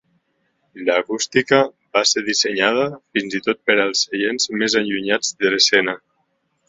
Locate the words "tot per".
3.49-3.77